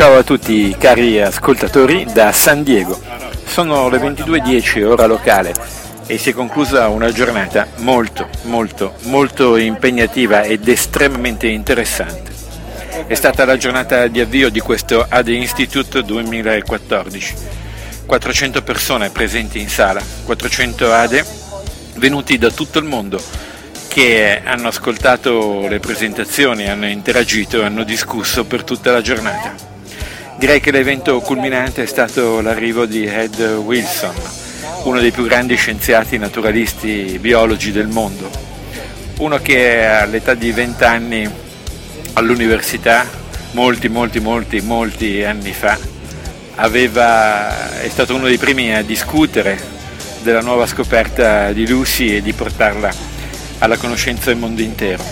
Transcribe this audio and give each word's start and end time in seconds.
Ciao 0.00 0.16
a 0.16 0.22
tutti 0.22 0.74
cari 0.78 1.20
ascoltatori 1.20 2.06
da 2.10 2.32
San 2.32 2.62
Diego. 2.62 2.98
Sono 3.44 3.90
le 3.90 3.98
22.10 3.98 4.82
ora 4.84 5.04
locale 5.04 5.52
e 6.06 6.16
si 6.16 6.30
è 6.30 6.32
conclusa 6.32 6.88
una 6.88 7.12
giornata 7.12 7.66
molto 7.80 8.26
molto 8.44 8.94
molto 9.02 9.58
impegnativa 9.58 10.40
ed 10.40 10.66
estremamente 10.66 11.48
interessante. 11.48 12.32
È 13.06 13.12
stata 13.12 13.44
la 13.44 13.58
giornata 13.58 14.06
di 14.06 14.20
avvio 14.22 14.48
di 14.48 14.60
questo 14.60 15.04
ADE 15.06 15.34
Institute 15.34 16.02
2014. 16.02 17.34
400 18.06 18.62
persone 18.62 19.10
presenti 19.10 19.60
in 19.60 19.68
sala, 19.68 20.02
400 20.24 20.92
ADE 20.94 21.24
venuti 21.96 22.38
da 22.38 22.48
tutto 22.48 22.78
il 22.78 22.86
mondo 22.86 23.22
che 23.88 24.40
hanno 24.42 24.68
ascoltato 24.68 25.68
le 25.68 25.78
presentazioni, 25.78 26.70
hanno 26.70 26.86
interagito, 26.86 27.62
hanno 27.62 27.82
discusso 27.84 28.46
per 28.46 28.64
tutta 28.64 28.92
la 28.92 29.02
giornata. 29.02 29.68
Direi 30.40 30.58
che 30.58 30.70
l'evento 30.70 31.20
culminante 31.20 31.82
è 31.82 31.86
stato 31.86 32.40
l'arrivo 32.40 32.86
di 32.86 33.04
Ed 33.04 33.38
Wilson, 33.38 34.14
uno 34.84 34.98
dei 34.98 35.10
più 35.10 35.24
grandi 35.24 35.54
scienziati 35.54 36.16
naturalisti 36.16 37.18
biologi 37.20 37.72
del 37.72 37.88
mondo, 37.88 38.30
uno 39.18 39.36
che 39.36 39.84
all'età 39.84 40.32
di 40.32 40.50
20 40.50 40.84
anni 40.84 41.30
all'università, 42.14 43.06
molti, 43.50 43.90
molti, 43.90 44.18
molti, 44.20 44.62
molti 44.62 45.22
anni 45.24 45.52
fa, 45.52 45.78
aveva, 46.54 47.78
è 47.78 47.88
stato 47.90 48.14
uno 48.14 48.24
dei 48.24 48.38
primi 48.38 48.74
a 48.74 48.82
discutere 48.82 49.60
della 50.22 50.40
nuova 50.40 50.66
scoperta 50.66 51.52
di 51.52 51.68
Lucy 51.68 52.16
e 52.16 52.22
di 52.22 52.32
portarla 52.32 52.90
alla 53.58 53.76
conoscenza 53.76 54.30
del 54.30 54.38
mondo 54.38 54.62
intero. 54.62 55.04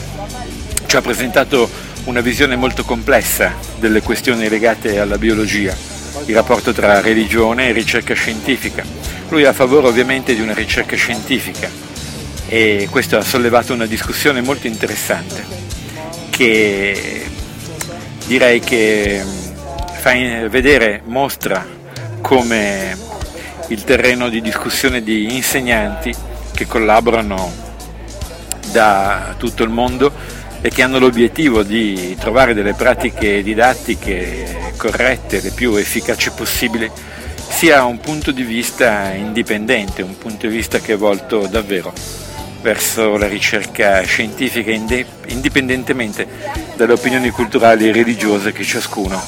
Ci 0.86 0.96
ha 0.96 1.02
presentato 1.02 1.68
una 2.04 2.20
visione 2.20 2.56
molto 2.56 2.84
complessa 2.84 3.54
delle 3.78 4.02
questioni 4.02 4.48
legate 4.48 4.98
alla 4.98 5.18
biologia, 5.18 5.76
il 6.26 6.34
rapporto 6.34 6.72
tra 6.72 7.00
religione 7.00 7.68
e 7.68 7.72
ricerca 7.72 8.14
scientifica. 8.14 8.84
Lui 9.28 9.42
è 9.42 9.46
a 9.46 9.52
favore 9.52 9.86
ovviamente 9.86 10.34
di 10.34 10.40
una 10.40 10.54
ricerca 10.54 10.96
scientifica 10.96 11.70
e 12.46 12.88
questo 12.90 13.18
ha 13.18 13.22
sollevato 13.22 13.74
una 13.74 13.86
discussione 13.86 14.40
molto 14.40 14.66
interessante 14.66 15.44
che 16.30 17.26
direi 18.26 18.60
che 18.60 19.22
fa 19.98 20.12
vedere, 20.48 21.02
mostra 21.04 21.66
come 22.20 22.96
il 23.68 23.84
terreno 23.84 24.28
di 24.28 24.40
discussione 24.40 25.02
di 25.02 25.34
insegnanti 25.34 26.14
che 26.54 26.66
collaborano 26.66 27.66
da 28.70 29.34
tutto 29.36 29.62
il 29.62 29.70
mondo 29.70 30.12
e 30.60 30.70
che 30.70 30.82
hanno 30.82 30.98
l'obiettivo 30.98 31.62
di 31.62 32.16
trovare 32.18 32.54
delle 32.54 32.74
pratiche 32.74 33.42
didattiche 33.42 34.72
corrette, 34.76 35.40
le 35.40 35.50
più 35.50 35.74
efficaci 35.74 36.30
possibili, 36.30 36.90
sia 37.48 37.84
un 37.84 37.98
punto 37.98 38.30
di 38.30 38.42
vista 38.42 39.12
indipendente, 39.12 40.02
un 40.02 40.18
punto 40.18 40.46
di 40.46 40.54
vista 40.54 40.78
che 40.78 40.94
è 40.94 40.96
volto 40.96 41.46
davvero 41.46 41.92
verso 42.60 43.16
la 43.16 43.28
ricerca 43.28 44.02
scientifica 44.02 44.70
indipendentemente 45.26 46.26
dalle 46.74 46.92
opinioni 46.92 47.30
culturali 47.30 47.88
e 47.88 47.92
religiose 47.92 48.52
che 48.52 48.64
ciascuno 48.64 49.22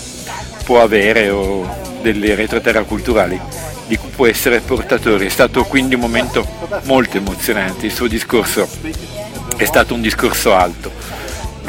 può 0.65 0.83
avere 0.83 1.31
o 1.31 1.89
delle 2.03 2.35
retroterra 2.35 2.83
culturali 2.83 3.41
di 3.87 3.97
cui 3.97 4.11
può 4.11 4.27
essere 4.27 4.61
portatore. 4.61 5.27
È 5.27 5.31
stato 5.31 5.65
quindi 5.65 5.95
un 5.95 6.01
momento 6.01 6.47
molto 6.85 7.17
emozionante, 7.17 7.87
il 7.87 7.93
suo 7.93 8.07
discorso 8.07 8.69
è 9.57 9.65
stato 9.65 9.95
un 9.95 10.01
discorso 10.01 10.55
alto. 10.55 10.91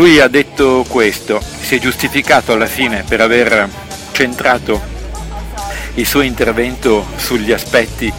Lui 0.01 0.19
ha 0.19 0.27
detto 0.27 0.83
questo, 0.89 1.39
si 1.39 1.75
è 1.75 1.79
giustificato 1.79 2.53
alla 2.53 2.65
fine 2.65 3.03
per 3.07 3.21
aver 3.21 3.69
centrato 4.13 4.81
il 5.93 6.07
suo 6.07 6.21
intervento 6.21 7.05
sugli 7.17 7.51
aspetti 7.51 8.11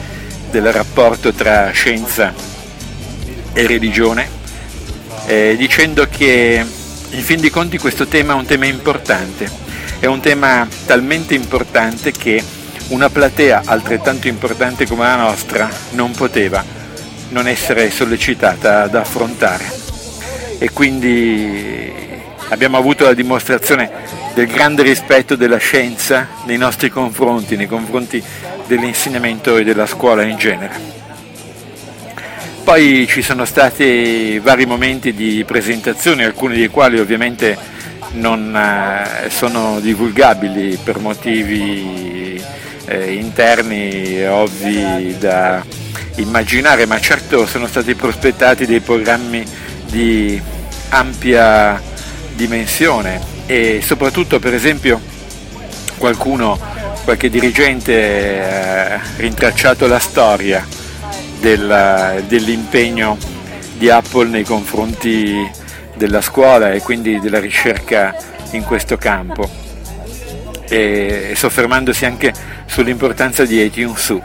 del 0.49 0.71
rapporto 0.71 1.33
tra 1.33 1.73
scienza 1.73 2.33
e 3.53 3.67
religione, 3.67 4.29
eh, 5.27 5.57
dicendo 5.59 6.07
che 6.09 6.65
in 7.11 7.23
fin 7.25 7.41
dei 7.41 7.51
conti 7.51 7.79
questo 7.79 8.07
tema 8.07 8.35
è 8.35 8.37
un 8.37 8.47
tema 8.47 8.67
importante, 8.67 9.51
è 9.99 10.07
un 10.07 10.21
tema 10.21 10.69
talmente 10.87 11.35
importante 11.35 12.13
che 12.13 12.41
una 12.91 13.11
platea 13.11 13.63
altrettanto 13.65 14.29
importante 14.29 14.87
come 14.87 15.03
la 15.03 15.17
nostra 15.17 15.69
non 15.91 16.13
poteva 16.13 16.65
non 17.31 17.49
essere 17.49 17.91
sollecitata 17.91 18.83
ad 18.83 18.95
affrontare. 18.95 19.82
E 20.63 20.71
quindi 20.71 21.93
abbiamo 22.51 22.77
avuto 22.77 23.03
la 23.03 23.15
dimostrazione 23.15 23.91
del 24.33 24.47
grande 24.47 24.85
rispetto 24.85 25.35
della 25.35 25.57
scienza 25.57 26.29
nei 26.45 26.57
nostri 26.57 26.89
confronti, 26.89 27.57
nei 27.57 27.67
confronti 27.67 28.23
dell'insegnamento 28.69 29.57
e 29.57 29.65
della 29.65 29.87
scuola 29.87 30.23
in 30.23 30.37
genere. 30.37 30.79
Poi 32.63 33.09
ci 33.09 33.23
sono 33.23 33.45
stati 33.45 34.39
vari 34.39 34.65
momenti 34.65 35.13
di 35.13 35.43
presentazione, 35.45 36.25
alcuni 36.25 36.55
dei 36.55 36.69
quali 36.69 37.01
ovviamente 37.01 37.59
non 38.13 38.55
eh, 38.55 39.31
sono 39.31 39.81
divulgabili 39.81 40.79
per 40.81 41.01
motivi 41.01 42.41
eh, 42.85 43.13
interni 43.15 44.25
ovvi 44.29 45.17
da 45.19 45.61
immaginare, 46.19 46.87
ma 46.87 47.01
certo 47.01 47.49
sono 47.49 47.67
stati 47.67 47.97
prospettati 47.97 48.65
dei 48.65 48.79
programmi 48.79 49.45
di 49.93 50.41
ampia 50.89 51.81
dimensione 52.35 53.21
e 53.45 53.81
soprattutto 53.83 54.39
per 54.39 54.55
esempio 54.55 54.99
qualcuno, 55.99 56.59
qualche 57.05 57.29
dirigente 57.29 58.43
ha 58.43 59.01
rintracciato 59.17 59.87
la 59.87 59.99
storia 59.99 60.67
della, 61.39 62.15
dell'impegno 62.27 63.19
di 63.77 63.91
Apple 63.91 64.29
nei 64.29 64.45
confronti 64.45 65.49
della 65.95 66.23
scuola 66.23 66.73
e 66.73 66.81
quindi 66.81 67.21
della 67.21 67.39
ricerca 67.39 68.17
in 68.53 68.65
questo 68.65 68.97
campo 68.97 69.47
e 70.69 71.35
soffermandosi 71.37 72.07
anche 72.07 72.33
sull'importanza 72.65 73.45
di 73.45 73.61
Etiunsu 73.61 74.23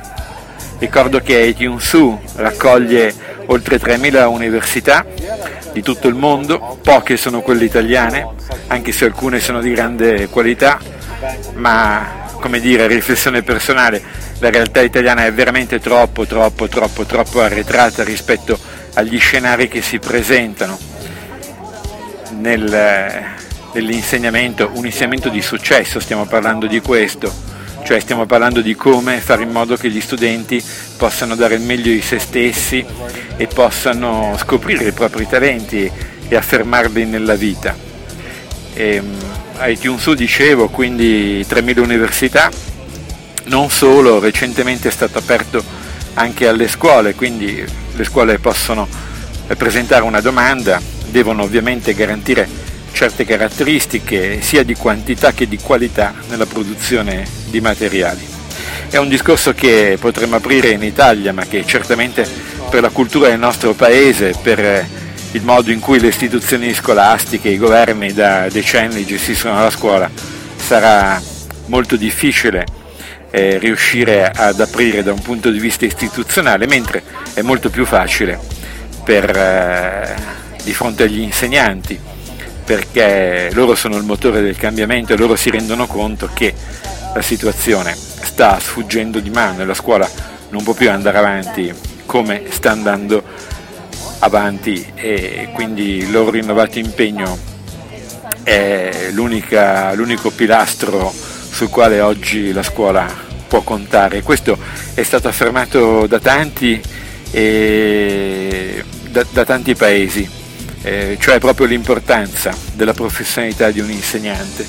Ricordo 0.79 1.21
che 1.21 1.55
Su 1.79 2.19
raccoglie 2.35 3.11
oltre 3.47 3.77
3.000 3.77 4.25
università 4.27 5.05
di 5.73 5.81
tutto 5.81 6.07
il 6.07 6.15
mondo, 6.15 6.79
poche 6.81 7.17
sono 7.17 7.41
quelle 7.41 7.65
italiane, 7.65 8.27
anche 8.67 8.91
se 8.91 9.05
alcune 9.05 9.39
sono 9.39 9.61
di 9.61 9.71
grande 9.71 10.27
qualità, 10.27 10.79
ma 11.55 12.25
come 12.39 12.59
dire, 12.59 12.87
riflessione 12.87 13.43
personale, 13.43 14.01
la 14.39 14.49
realtà 14.49 14.81
italiana 14.81 15.25
è 15.25 15.33
veramente 15.33 15.79
troppo, 15.79 16.25
troppo, 16.25 16.67
troppo, 16.67 17.05
troppo 17.05 17.41
arretrata 17.41 18.03
rispetto 18.03 18.57
agli 18.93 19.19
scenari 19.19 19.67
che 19.67 19.81
si 19.81 19.99
presentano 19.99 20.77
nel, 22.39 23.23
nell'insegnamento, 23.73 24.71
un 24.73 24.85
insegnamento 24.85 25.29
di 25.29 25.41
successo, 25.41 25.99
stiamo 25.99 26.25
parlando 26.25 26.67
di 26.67 26.79
questo. 26.79 27.45
Cioè 27.83 28.01
stiamo 28.01 28.25
parlando 28.25 28.59
di 28.59 28.75
come 28.75 29.19
fare 29.19 29.43
in 29.43 29.49
modo 29.49 29.77
che 29.77 29.89
gli 29.89 30.01
studenti 30.01 30.61
possano 30.97 31.35
dare 31.35 31.55
il 31.55 31.61
meglio 31.61 31.89
di 31.89 32.01
se 32.01 32.19
stessi 32.19 32.85
e 33.37 33.47
possano 33.47 34.35
scoprire 34.37 34.87
i 34.87 34.91
propri 34.91 35.27
talenti 35.27 35.89
e 36.27 36.35
affermarli 36.35 37.05
nella 37.05 37.35
vita. 37.35 37.75
E, 38.73 38.99
um, 38.99 39.15
a 39.57 39.67
Etiunsu 39.69 40.13
dicevo, 40.13 40.69
quindi 40.69 41.45
3.000 41.47 41.79
università, 41.79 42.51
non 43.45 43.69
solo, 43.69 44.19
recentemente 44.19 44.89
è 44.89 44.91
stato 44.91 45.17
aperto 45.17 45.63
anche 46.15 46.47
alle 46.47 46.67
scuole, 46.67 47.15
quindi 47.15 47.63
le 47.95 48.03
scuole 48.03 48.39
possono 48.39 48.87
presentare 49.55 50.03
una 50.03 50.19
domanda, 50.19 50.81
devono 51.09 51.43
ovviamente 51.43 51.93
garantire 51.93 52.65
certe 52.91 53.25
caratteristiche 53.25 54.41
sia 54.41 54.63
di 54.63 54.73
quantità 54.73 55.31
che 55.31 55.47
di 55.47 55.59
qualità 55.59 56.13
nella 56.29 56.45
produzione 56.45 57.25
di 57.49 57.61
materiali. 57.61 58.25
È 58.89 58.97
un 58.97 59.07
discorso 59.07 59.53
che 59.53 59.97
potremmo 59.99 60.37
aprire 60.37 60.69
in 60.69 60.81
Italia, 60.81 61.31
ma 61.33 61.45
che 61.45 61.63
certamente 61.65 62.27
per 62.69 62.81
la 62.81 62.89
cultura 62.89 63.29
del 63.29 63.39
nostro 63.39 63.73
paese, 63.73 64.33
per 64.41 64.85
il 65.31 65.43
modo 65.43 65.71
in 65.71 65.79
cui 65.79 65.99
le 65.99 66.07
istituzioni 66.07 66.73
scolastiche, 66.73 67.49
i 67.49 67.57
governi 67.57 68.13
da 68.13 68.47
decenni 68.49 69.05
gestiscono 69.05 69.61
la 69.61 69.69
scuola, 69.69 70.09
sarà 70.55 71.21
molto 71.65 71.95
difficile 71.95 72.65
eh, 73.31 73.57
riuscire 73.57 74.31
ad 74.33 74.59
aprire 74.59 75.03
da 75.03 75.11
un 75.11 75.21
punto 75.21 75.49
di 75.49 75.59
vista 75.59 75.85
istituzionale, 75.85 76.67
mentre 76.67 77.03
è 77.33 77.41
molto 77.41 77.69
più 77.69 77.85
facile 77.85 78.39
per, 79.03 79.29
eh, 79.29 80.15
di 80.63 80.73
fronte 80.73 81.03
agli 81.03 81.19
insegnanti 81.19 81.99
perché 82.67 83.49
loro 83.53 83.75
sono 83.75 83.95
il 83.95 84.03
motore 84.03 84.41
del 84.41 84.57
cambiamento 84.57 85.13
e 85.13 85.17
loro 85.17 85.37
si 85.37 85.49
rendono 85.49 85.87
conto 85.87 86.29
che 86.33 86.53
la 87.13 87.21
situazione 87.21 87.95
sta 87.95 88.59
sfuggendo 88.59 89.21
di 89.21 89.29
mano 89.29 89.61
e 89.61 89.65
la 89.65 89.73
scuola 89.73 90.05
non 90.49 90.63
può 90.63 90.73
più 90.73 90.91
andare 90.91 91.17
avanti 91.17 91.73
come 92.07 92.45
sta 92.49 92.71
andando 92.71 93.21
avanti 94.19 94.93
e 94.95 95.49
quindi 95.53 95.97
il 95.97 96.09
loro 96.09 96.31
rinnovato 96.31 96.79
impegno 96.79 97.37
è 98.41 99.09
l'unico 99.11 100.31
pilastro 100.31 101.13
sul 101.13 101.69
quale 101.69 102.01
oggi 102.01 102.51
la 102.51 102.63
scuola 102.63 103.05
può 103.47 103.61
contare. 103.61 104.23
Questo 104.23 104.57
è 104.95 105.03
stato 105.03 105.27
affermato 105.27 106.07
da 106.07 106.19
tanti 106.19 106.81
da, 109.09 109.25
da 109.29 109.45
tanti 109.45 109.75
paesi, 109.75 110.27
eh, 110.83 111.17
cioè 111.19 111.39
proprio 111.39 111.67
l'importanza 111.67 112.55
della 112.73 112.93
professionalità 112.93 113.69
di 113.69 113.81
un 113.81 113.91
insegnante. 113.91 114.65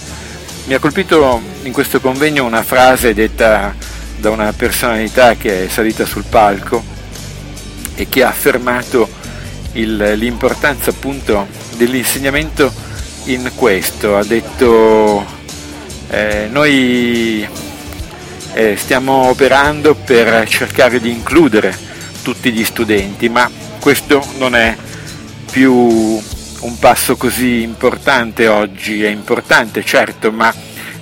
Mi 0.64 0.74
ha 0.74 0.78
colpito 0.78 1.40
in 1.62 1.72
questo 1.72 2.00
convegno 2.00 2.44
una 2.44 2.62
frase 2.62 3.14
detta 3.14 3.74
da 4.16 4.30
una 4.30 4.52
personalità 4.52 5.36
che 5.36 5.66
è 5.66 5.68
salita 5.68 6.04
sul 6.04 6.24
palco 6.28 6.96
e 7.98 8.08
che 8.08 8.22
ha 8.22 8.28
affermato 8.28 9.08
il, 9.72 10.12
l'importanza 10.14 10.90
appunto 10.90 11.48
dell'insegnamento 11.76 12.72
in 13.24 13.50
questo. 13.56 14.16
Ha 14.16 14.24
detto 14.24 15.26
eh, 16.08 16.46
noi 16.48 17.46
eh, 18.54 18.76
stiamo 18.76 19.28
operando 19.28 19.96
per 19.96 20.48
cercare 20.48 21.00
di 21.00 21.10
includere 21.10 21.76
tutti 22.22 22.52
gli 22.52 22.64
studenti, 22.64 23.28
ma 23.28 23.50
questo 23.80 24.24
non 24.38 24.54
è 24.54 24.76
più 25.50 25.72
un 25.74 26.78
passo 26.78 27.16
così 27.16 27.62
importante 27.62 28.46
oggi, 28.46 29.02
è 29.02 29.08
importante 29.08 29.84
certo, 29.84 30.30
ma 30.30 30.54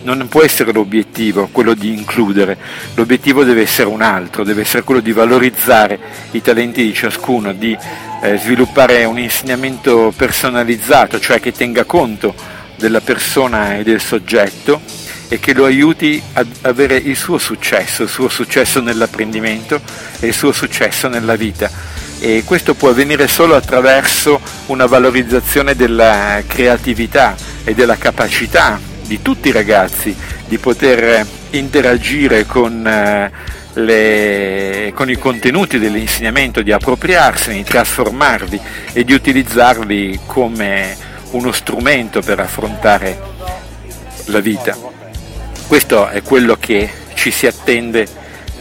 non 0.03 0.29
può 0.29 0.43
essere 0.43 0.73
l'obiettivo 0.73 1.49
quello 1.51 1.75
di 1.75 1.93
includere, 1.93 2.57
l'obiettivo 2.95 3.45
deve 3.45 3.63
essere 3.63 3.89
un 3.89 4.03
altro, 4.03 4.45
deve 4.45 4.63
essere 4.63 4.83
quello 4.83 5.01
di 5.01 5.13
valorizzare 5.13 5.99
i 6.33 6.43
talenti 6.43 6.83
di 6.83 6.95
ciascuno, 6.95 7.53
di 7.53 7.77
eh, 8.23 8.39
sviluppare 8.39 9.05
un 9.05 9.19
insegnamento 9.19 10.13
personalizzato, 10.17 11.21
cioè 11.21 11.41
che 11.41 11.53
tenga 11.53 11.85
conto 11.85 12.35
della 12.77 13.01
persona 13.01 13.77
e 13.77 13.83
del 13.83 14.01
soggetto 14.01 14.81
e 15.29 15.41
che 15.41 15.55
lo 15.55 15.65
aiuti 15.65 16.23
ad 16.35 16.47
avere 16.63 16.97
il 16.97 17.17
suo 17.17 17.39
successo, 17.39 18.05
il 18.05 18.09
suo 18.09 18.29
successo 18.29 18.81
nell'apprendimento 18.81 19.81
e 20.21 20.29
il 20.29 20.35
suo 20.35 20.53
successo 20.53 21.09
nella 21.09 21.37
vita. 21.37 21.71
E 22.19 22.45
questo 22.45 22.75
può 22.75 22.91
avvenire 22.91 23.27
solo 23.27 23.57
attraverso 23.57 24.41
una 24.67 24.87
valorizzazione 24.87 25.75
della 25.75 26.43
creatività 26.47 27.35
e 27.65 27.75
della 27.75 27.97
capacità 27.97 28.86
di 29.07 29.23
tutti 29.23 29.49
i 29.49 29.53
ragazzi 29.53 30.15
di 30.47 30.59
poter 30.59 31.27
interagire 31.51 32.47
con, 32.47 32.87
eh, 32.87 33.31
le, 33.75 34.93
con 34.95 35.11
i 35.11 35.17
contenuti 35.17 35.79
dell'insegnamento, 35.79 36.63
di 36.63 36.73
appropriarsene, 36.73 37.57
di 37.57 37.65
trasformarli 37.65 38.61
e 38.93 39.05
di 39.05 39.13
utilizzarli 39.13 40.21
come 40.27 40.97
uno 41.31 41.53
strumento 41.53 42.21
per 42.21 42.41
affrontare 42.41 43.21
la 44.27 44.41
vita. 44.41 44.77
Questo 45.67 46.09
è 46.09 46.23
quello 46.23 46.57
che 46.59 46.91
ci 47.15 47.31
si 47.31 47.47
attende 47.47 48.07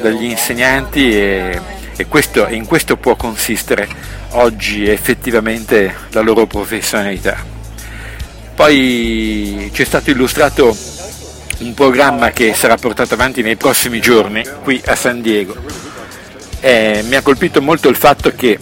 dagli 0.01 0.25
insegnanti 0.25 1.11
e, 1.11 1.61
e 1.95 2.07
questo, 2.07 2.47
in 2.47 2.65
questo 2.65 2.97
può 2.97 3.15
consistere 3.15 3.87
oggi 4.31 4.89
effettivamente 4.89 5.93
la 6.09 6.21
loro 6.21 6.45
professionalità. 6.45 7.54
Poi 8.55 9.69
ci 9.73 9.81
è 9.81 9.85
stato 9.85 10.11
illustrato 10.11 10.75
un 11.59 11.73
programma 11.73 12.31
che 12.31 12.53
sarà 12.53 12.75
portato 12.77 13.13
avanti 13.13 13.41
nei 13.41 13.55
prossimi 13.55 13.99
giorni 13.99 14.43
qui 14.63 14.81
a 14.85 14.95
San 14.95 15.21
Diego. 15.21 15.55
E 16.59 17.03
mi 17.07 17.15
ha 17.15 17.21
colpito 17.21 17.61
molto 17.61 17.89
il 17.89 17.95
fatto 17.95 18.31
che 18.35 18.57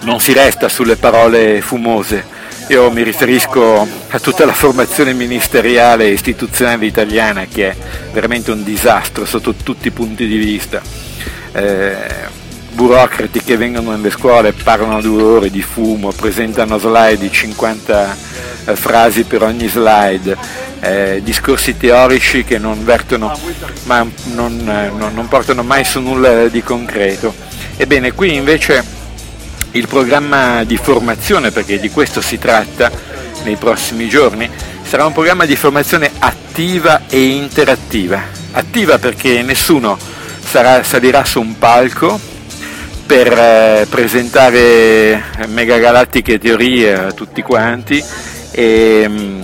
non 0.00 0.18
si 0.18 0.32
resta 0.32 0.68
sulle 0.68 0.96
parole 0.96 1.60
fumose, 1.60 2.24
io 2.68 2.90
mi 2.90 3.02
riferisco 3.02 3.86
a 4.08 4.18
tutta 4.18 4.46
la 4.46 4.52
formazione 4.52 5.12
ministeriale 5.12 6.04
e 6.06 6.12
istituzionale 6.12 6.86
italiana 6.86 7.44
che 7.44 7.70
è 7.70 7.76
veramente 8.12 8.50
un 8.50 8.62
disastro 8.62 9.24
sotto 9.26 9.54
tutti 9.54 9.88
i 9.88 9.90
punti 9.90 10.26
di 10.26 10.36
vista. 10.36 10.80
Eh, 11.52 12.40
burocrati 12.72 13.42
che 13.42 13.56
vengono 13.56 13.90
nelle 13.90 14.10
scuole, 14.10 14.52
parlano 14.52 15.00
due 15.00 15.22
ore 15.22 15.50
di 15.50 15.62
fumo, 15.62 16.10
presentano 16.12 16.78
slide 16.78 17.18
di 17.18 17.30
50 17.30 18.16
eh, 18.64 18.76
frasi 18.76 19.24
per 19.24 19.42
ogni 19.42 19.68
slide, 19.68 20.36
eh, 20.80 21.20
discorsi 21.22 21.76
teorici 21.76 22.44
che 22.44 22.58
non, 22.58 22.84
vertono, 22.84 23.38
ma 23.84 24.06
non, 24.34 24.56
non, 24.96 25.12
non 25.14 25.28
portano 25.28 25.62
mai 25.62 25.84
su 25.84 26.00
nulla 26.00 26.48
di 26.48 26.62
concreto. 26.62 27.34
Ebbene, 27.76 28.12
qui 28.12 28.34
invece 28.34 28.84
il 29.72 29.86
programma 29.86 30.64
di 30.64 30.76
formazione, 30.76 31.50
perché 31.50 31.78
di 31.78 31.90
questo 31.90 32.20
si 32.20 32.38
tratta 32.38 32.90
nei 33.44 33.56
prossimi 33.56 34.08
giorni, 34.08 34.48
sarà 34.82 35.06
un 35.06 35.12
programma 35.12 35.44
di 35.44 35.56
formazione 35.56 36.10
attiva 36.18 37.02
e 37.08 37.20
interattiva. 37.20 38.40
Attiva 38.52 38.98
perché 38.98 39.42
nessuno 39.42 39.98
sarà, 40.44 40.82
salirà 40.82 41.24
su 41.24 41.40
un 41.40 41.58
palco 41.58 42.30
per 43.12 43.30
eh, 43.30 43.86
presentare 43.90 45.22
megagalattiche 45.48 46.38
teorie 46.38 46.94
a 46.94 47.12
tutti 47.12 47.42
quanti 47.42 48.02
e, 48.50 49.04
mm, 49.06 49.42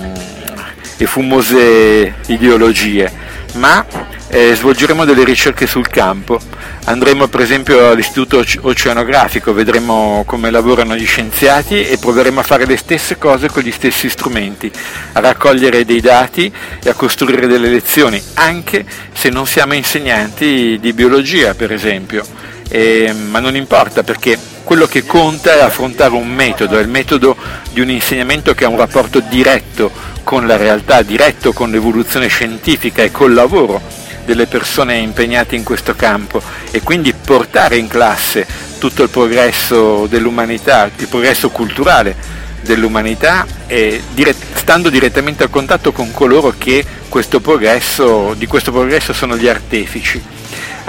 e 0.97 1.05
fumose 1.05 2.15
ideologie, 2.29 3.13
ma 3.57 3.85
eh, 4.29 4.55
svolgeremo 4.55 5.05
delle 5.05 5.23
ricerche 5.23 5.67
sul 5.67 5.87
campo. 5.89 6.41
Andremo 6.85 7.27
per 7.27 7.41
esempio 7.41 7.91
all'istituto 7.91 8.43
oceanografico, 8.63 9.53
vedremo 9.53 10.23
come 10.27 10.51
lavorano 10.51 10.97
gli 10.97 11.05
scienziati 11.05 11.87
e 11.87 11.99
proveremo 11.99 12.41
a 12.41 12.45
fare 12.45 12.65
le 12.65 12.79
stesse 12.79 13.19
cose 13.19 13.51
con 13.51 13.63
gli 13.63 13.71
stessi 13.71 14.09
strumenti, 14.09 14.73
a 15.13 15.21
raccogliere 15.21 15.85
dei 15.85 16.01
dati 16.01 16.51
e 16.83 16.89
a 16.89 16.95
costruire 16.95 17.47
delle 17.47 17.69
lezioni, 17.69 18.19
anche 18.33 18.87
se 19.13 19.29
non 19.29 19.47
siamo 19.47 19.75
insegnanti 19.75 20.79
di 20.81 20.93
biologia 20.95 21.53
per 21.53 21.71
esempio. 21.71 22.57
Eh, 22.69 23.13
ma 23.13 23.41
non 23.41 23.57
importa 23.57 24.03
perché 24.03 24.39
quello 24.63 24.87
che 24.87 25.05
conta 25.07 25.57
è 25.57 25.61
affrontare 25.63 26.13
un 26.13 26.29
metodo, 26.29 26.77
è 26.79 26.83
il 26.83 26.89
metodo 26.89 27.35
di 27.73 27.81
un 27.81 27.89
insegnamento 27.89 28.53
che 28.55 28.67
ha 28.67 28.69
un 28.69 28.77
rapporto 28.77 29.21
diretto 29.21 29.91
con 30.23 30.47
la 30.47 30.57
realtà, 30.57 31.01
diretto 31.01 31.55
con 31.55 31.71
l'evoluzione 31.71 32.29
scientifica 32.29 33.03
e 33.03 33.11
col 33.11 33.33
lavoro 33.33 33.81
delle 34.27 34.47
persone 34.47 34.99
impegnate 34.99 35.57
in 35.57 35.65
questo 35.65 35.95
campo 35.95 36.43
e 36.71 36.83
quindi 36.83 37.15
portare 37.15 37.77
in 37.77 37.89
classe 37.89 38.47
tutto 38.79 39.03
il 39.03 39.09
progresso 39.09 40.07
dell'umanità, 40.07 40.91
il 40.95 41.09
progresso 41.09 41.49
culturale 41.49 42.15
dell'umanità 42.61 43.47
e 43.67 44.03
dire, 44.13 44.35
stando 44.53 44.91
direttamente 44.91 45.45
a 45.45 45.49
contatto 45.49 45.93
con 45.93 46.13
coloro 46.13 46.55
che 46.59 46.85
questo 47.09 47.41
progresso, 47.41 48.35
di 48.37 48.47
questo 48.47 48.71
progresso 48.71 49.15
sono 49.15 49.35
gli 49.35 49.49
artefici. 49.49 50.23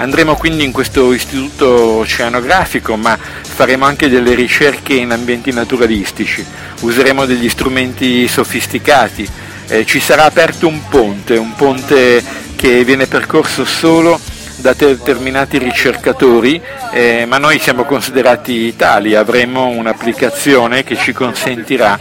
Andremo 0.00 0.34
quindi 0.34 0.64
in 0.64 0.72
questo 0.72 1.12
istituto 1.12 1.98
oceanografico, 1.98 2.96
ma 2.96 3.18
faremo 3.18 3.84
anche 3.84 4.08
delle 4.08 4.34
ricerche 4.34 4.94
in 4.94 5.10
ambienti 5.10 5.52
naturalistici, 5.52 6.42
useremo 6.80 7.26
degli 7.26 7.50
strumenti 7.50 8.26
sofisticati, 8.26 9.28
eh, 9.68 9.84
ci 9.84 10.00
sarà 10.00 10.24
aperto 10.24 10.66
un 10.66 10.88
ponte, 10.88 11.36
un 11.36 11.54
ponte 11.54 12.24
che 12.56 12.82
viene 12.82 13.08
percorso 13.08 13.66
solo 13.66 14.18
da 14.56 14.72
determinati 14.72 15.58
ricercatori, 15.58 16.58
eh, 16.92 17.26
ma 17.26 17.36
noi 17.36 17.58
siamo 17.58 17.84
considerati 17.84 18.74
tali, 18.76 19.14
avremo 19.14 19.66
un'applicazione 19.66 20.82
che 20.82 20.96
ci 20.96 21.12
consentirà 21.12 21.98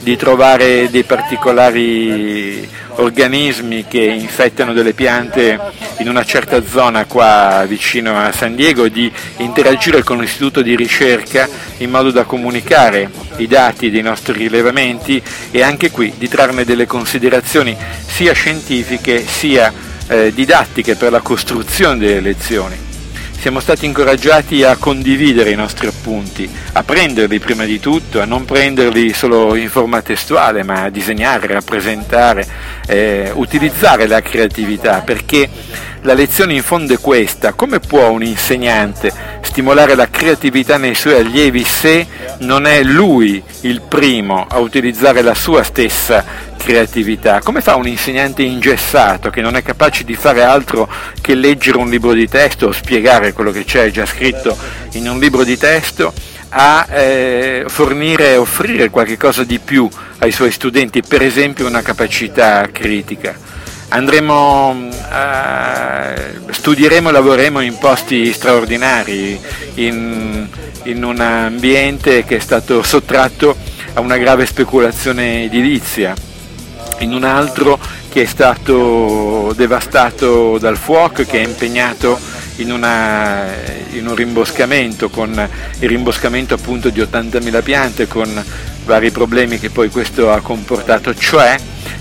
di 0.00 0.16
trovare 0.16 0.88
dei 0.90 1.04
particolari 1.04 2.68
organismi 2.96 3.86
che 3.86 4.00
infettano 4.00 4.72
delle 4.72 4.92
piante 4.92 5.58
in 5.98 6.08
una 6.08 6.24
certa 6.24 6.64
zona 6.64 7.04
qua 7.04 7.64
vicino 7.66 8.18
a 8.18 8.32
San 8.32 8.54
Diego 8.54 8.84
e 8.84 8.90
di 8.90 9.10
interagire 9.38 10.02
con 10.02 10.18
l'istituto 10.18 10.62
di 10.62 10.74
ricerca 10.74 11.48
in 11.78 11.90
modo 11.90 12.10
da 12.10 12.24
comunicare 12.24 13.10
i 13.36 13.46
dati 13.46 13.90
dei 13.90 14.02
nostri 14.02 14.32
rilevamenti 14.34 15.22
e 15.50 15.62
anche 15.62 15.90
qui 15.90 16.14
di 16.16 16.28
trarne 16.28 16.64
delle 16.64 16.86
considerazioni 16.86 17.76
sia 18.06 18.32
scientifiche 18.32 19.24
sia 19.26 19.72
eh, 20.08 20.32
didattiche 20.32 20.96
per 20.96 21.12
la 21.12 21.20
costruzione 21.20 21.98
delle 21.98 22.20
lezioni. 22.20 22.89
Siamo 23.40 23.60
stati 23.60 23.86
incoraggiati 23.86 24.64
a 24.64 24.76
condividere 24.76 25.50
i 25.50 25.54
nostri 25.54 25.86
appunti, 25.86 26.46
a 26.72 26.82
prenderli 26.82 27.38
prima 27.38 27.64
di 27.64 27.80
tutto, 27.80 28.20
a 28.20 28.26
non 28.26 28.44
prenderli 28.44 29.14
solo 29.14 29.54
in 29.54 29.70
forma 29.70 30.02
testuale, 30.02 30.62
ma 30.62 30.82
a 30.82 30.90
disegnare, 30.90 31.46
rappresentare, 31.46 32.46
eh, 32.86 33.30
utilizzare 33.32 34.06
la 34.06 34.20
creatività, 34.20 35.00
perché 35.00 35.48
la 36.02 36.14
lezione 36.14 36.54
in 36.54 36.62
fondo 36.62 36.94
è 36.94 36.98
questa, 36.98 37.52
come 37.52 37.78
può 37.78 38.08
un 38.08 38.22
insegnante 38.22 39.12
stimolare 39.42 39.94
la 39.94 40.08
creatività 40.08 40.78
nei 40.78 40.94
suoi 40.94 41.14
allievi 41.14 41.62
se 41.64 42.06
non 42.38 42.66
è 42.66 42.82
lui 42.82 43.42
il 43.62 43.82
primo 43.82 44.46
a 44.48 44.58
utilizzare 44.58 45.20
la 45.20 45.34
sua 45.34 45.62
stessa 45.62 46.24
creatività? 46.56 47.40
Come 47.40 47.60
fa 47.60 47.76
un 47.76 47.86
insegnante 47.86 48.42
ingessato 48.42 49.28
che 49.28 49.42
non 49.42 49.56
è 49.56 49.62
capace 49.62 50.04
di 50.04 50.14
fare 50.14 50.42
altro 50.42 50.88
che 51.20 51.34
leggere 51.34 51.76
un 51.76 51.90
libro 51.90 52.14
di 52.14 52.28
testo 52.28 52.68
o 52.68 52.72
spiegare 52.72 53.32
quello 53.32 53.50
che 53.50 53.64
c'è 53.64 53.90
già 53.90 54.06
scritto 54.06 54.56
in 54.92 55.08
un 55.08 55.18
libro 55.18 55.44
di 55.44 55.58
testo 55.58 56.12
a 56.52 56.86
eh, 56.90 57.64
fornire 57.68 58.32
e 58.32 58.36
offrire 58.36 58.88
qualcosa 58.88 59.44
di 59.44 59.58
più 59.58 59.88
ai 60.18 60.32
suoi 60.32 60.50
studenti, 60.50 61.02
per 61.02 61.22
esempio 61.22 61.66
una 61.66 61.82
capacità 61.82 62.68
critica? 62.72 63.48
Andremo, 63.90 64.70
uh, 64.70 66.50
studieremo 66.50 67.08
e 67.08 67.12
lavoreremo 67.12 67.60
in 67.60 67.76
posti 67.78 68.32
straordinari, 68.32 69.38
in, 69.74 70.46
in 70.84 71.04
un 71.04 71.20
ambiente 71.20 72.24
che 72.24 72.36
è 72.36 72.40
stato 72.40 72.82
sottratto 72.82 73.56
a 73.94 74.00
una 74.00 74.16
grave 74.16 74.46
speculazione 74.46 75.44
edilizia, 75.44 76.14
in 76.98 77.14
un 77.14 77.24
altro 77.24 77.78
che 78.10 78.22
è 78.22 78.26
stato 78.26 79.52
devastato 79.56 80.58
dal 80.58 80.76
fuoco, 80.76 81.24
che 81.24 81.42
è 81.42 81.46
impegnato 81.46 82.18
in, 82.56 82.72
una, 82.72 83.46
in 83.92 84.06
un 84.06 84.14
rimboscamento, 84.14 85.08
con 85.08 85.48
il 85.78 85.88
rimboscamento 85.88 86.54
appunto 86.54 86.90
di 86.90 87.00
80.000 87.00 87.62
piante, 87.62 88.06
con 88.06 88.44
vari 88.90 89.12
problemi 89.12 89.60
che 89.60 89.70
poi 89.70 89.88
questo 89.88 90.32
ha 90.32 90.40
comportato, 90.40 91.14
cioè 91.14 91.56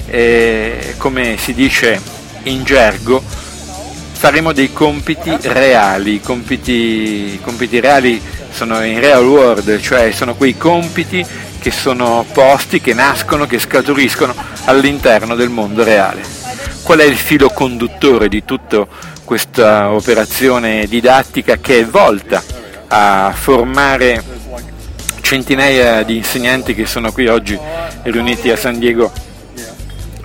eh, 0.08 0.96
come 0.98 1.38
si 1.38 1.54
dice 1.54 2.02
in 2.44 2.64
gergo 2.64 3.22
faremo 3.22 4.54
dei 4.54 4.74
compiti 4.74 5.38
reali, 5.44 6.16
i 6.16 6.20
compiti, 6.20 7.40
compiti 7.44 7.80
reali 7.80 8.20
sono 8.50 8.84
in 8.84 9.00
real 9.00 9.24
world, 9.24 9.80
cioè 9.80 10.10
sono 10.10 10.34
quei 10.34 10.58
compiti 10.58 11.24
che 11.60 11.70
sono 11.70 12.26
posti, 12.34 12.82
che 12.82 12.96
nascono, 12.96 13.46
che 13.46 13.60
scaturiscono 13.60 14.34
all'interno 14.66 15.36
del 15.36 15.50
mondo 15.50 15.84
reale. 15.84 16.24
Qual 16.82 16.98
è 16.98 17.04
il 17.04 17.18
filo 17.18 17.52
conduttore 17.52 18.30
di 18.30 18.44
tutta 18.44 18.88
questa 19.24 19.92
operazione 19.92 20.88
didattica 20.88 21.58
che 21.58 21.82
è 21.82 21.86
volta 21.86 22.44
a 22.88 23.32
formare 23.36 24.38
centinaia 25.30 26.02
di 26.02 26.18
insegnanti 26.18 26.74
che 26.74 26.88
sono 26.88 27.12
qui 27.12 27.28
oggi 27.28 27.56
riuniti 28.02 28.50
a 28.50 28.56
San 28.56 28.80
Diego 28.80 29.12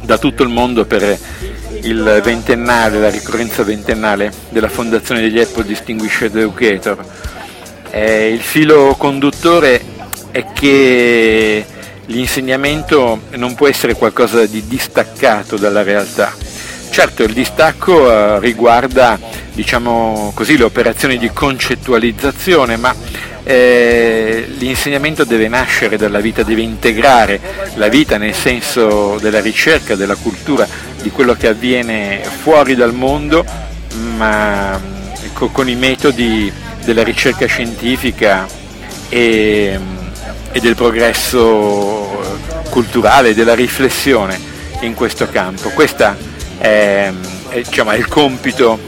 da 0.00 0.16
tutto 0.16 0.42
il 0.42 0.48
mondo 0.48 0.86
per 0.86 1.18
il 1.82 2.20
ventennale, 2.24 2.98
la 2.98 3.10
ricorrenza 3.10 3.62
ventennale 3.64 4.32
della 4.48 4.70
fondazione 4.70 5.20
degli 5.20 5.38
Apple 5.38 5.66
Distinguished 5.66 6.34
Educator. 6.34 7.04
Eh, 7.90 8.32
il 8.32 8.40
filo 8.40 8.94
conduttore 8.96 9.78
è 10.30 10.42
che 10.54 11.66
l'insegnamento 12.06 13.24
non 13.32 13.54
può 13.54 13.68
essere 13.68 13.96
qualcosa 13.96 14.46
di 14.46 14.66
distaccato 14.66 15.58
dalla 15.58 15.82
realtà. 15.82 16.32
Certo, 16.88 17.24
il 17.24 17.34
distacco 17.34 18.10
eh, 18.10 18.40
riguarda 18.40 19.18
diciamo 19.52 20.32
così, 20.34 20.56
le 20.56 20.64
operazioni 20.64 21.18
di 21.18 21.30
concettualizzazione, 21.30 22.78
ma 22.78 22.94
eh, 23.44 24.46
l'insegnamento 24.56 25.24
deve 25.24 25.48
nascere 25.48 25.96
dalla 25.96 26.20
vita, 26.20 26.42
deve 26.42 26.62
integrare 26.62 27.38
la 27.74 27.88
vita 27.88 28.16
nel 28.16 28.34
senso 28.34 29.18
della 29.20 29.40
ricerca, 29.40 29.94
della 29.94 30.16
cultura, 30.16 30.66
di 31.00 31.10
quello 31.10 31.34
che 31.34 31.48
avviene 31.48 32.22
fuori 32.24 32.74
dal 32.74 32.94
mondo, 32.94 33.44
ma 34.16 34.80
ecco, 35.22 35.48
con 35.48 35.68
i 35.68 35.74
metodi 35.74 36.50
della 36.84 37.02
ricerca 37.02 37.46
scientifica 37.46 38.46
e, 39.10 39.78
e 40.50 40.60
del 40.60 40.74
progresso 40.74 42.42
culturale, 42.70 43.34
della 43.34 43.54
riflessione 43.54 44.40
in 44.80 44.94
questo 44.94 45.28
campo. 45.28 45.68
Questo 45.70 46.16
è, 46.56 47.12
diciamo, 47.52 47.90
è 47.90 47.96
il 47.96 48.08
compito 48.08 48.80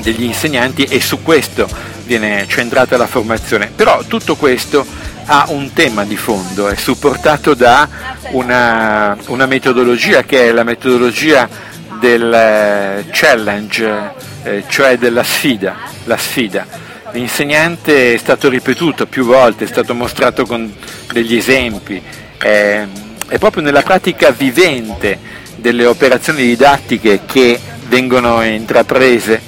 degli 0.00 0.22
insegnanti 0.22 0.84
e 0.84 1.00
su 1.00 1.22
questo 1.22 1.68
viene 2.04 2.46
centrata 2.48 2.96
la 2.96 3.06
formazione. 3.06 3.70
Però 3.74 4.02
tutto 4.04 4.36
questo 4.36 4.86
ha 5.26 5.46
un 5.48 5.72
tema 5.72 6.04
di 6.04 6.16
fondo, 6.16 6.68
è 6.68 6.74
supportato 6.74 7.54
da 7.54 7.88
una, 8.32 9.16
una 9.26 9.46
metodologia 9.46 10.22
che 10.22 10.48
è 10.48 10.52
la 10.52 10.64
metodologia 10.64 11.48
del 11.98 12.32
eh, 12.32 13.04
challenge, 13.10 14.12
eh, 14.42 14.64
cioè 14.68 14.98
della 14.98 15.22
sfida, 15.22 15.76
la 16.04 16.16
sfida. 16.16 16.66
L'insegnante 17.12 18.14
è 18.14 18.18
stato 18.18 18.48
ripetuto 18.48 19.06
più 19.06 19.24
volte, 19.24 19.64
è 19.64 19.68
stato 19.68 19.94
mostrato 19.94 20.44
con 20.44 20.72
degli 21.12 21.36
esempi, 21.36 22.02
eh, 22.42 22.86
è 23.28 23.38
proprio 23.38 23.62
nella 23.62 23.82
pratica 23.82 24.30
vivente 24.30 25.18
delle 25.56 25.86
operazioni 25.86 26.42
didattiche 26.42 27.20
che 27.24 27.58
vengono 27.86 28.42
intraprese 28.42 29.40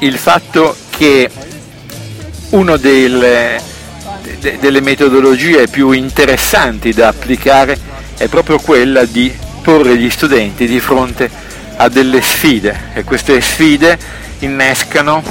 il 0.00 0.16
fatto 0.18 0.76
che 0.96 1.30
una 2.50 2.76
delle, 2.76 3.60
de, 4.38 4.58
delle 4.60 4.80
metodologie 4.80 5.66
più 5.68 5.90
interessanti 5.92 6.92
da 6.92 7.08
applicare 7.08 7.78
è 8.16 8.28
proprio 8.28 8.58
quella 8.58 9.04
di 9.04 9.32
porre 9.62 9.96
gli 9.96 10.10
studenti 10.10 10.66
di 10.66 10.80
fronte 10.80 11.30
a 11.76 11.88
delle 11.88 12.20
sfide 12.20 12.90
e 12.92 13.04
queste 13.04 13.40
sfide 13.40 13.98
innescano 14.40 15.22